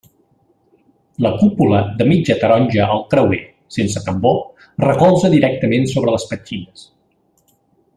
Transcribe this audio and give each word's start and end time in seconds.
La 1.25 1.31
cúpula 1.41 1.81
de 1.99 2.07
mitja 2.13 2.37
taronja 2.45 2.89
al 2.95 3.05
creuer, 3.13 3.41
sense 3.77 4.05
tambor, 4.09 4.43
recolza 4.89 5.35
directament 5.39 5.89
sobre 5.97 6.19
les 6.19 6.31
petxines. 6.33 6.89